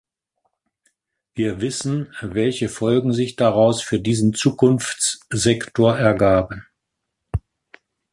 [1.35, 6.65] Wir wissen, welche Folgen sich daraus für diesen Zukunftssektor ergaben.